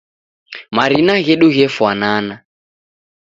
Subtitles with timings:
[0.77, 2.35] Marina ghedu ghefwanana.